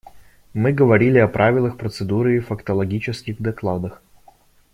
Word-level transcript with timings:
Мы 0.55 0.71
говорили 0.73 1.19
о 1.19 1.27
правилах 1.27 1.77
процедуры 1.77 2.37
и 2.37 2.39
фактологических 2.39 3.37
докладах. 3.39 4.01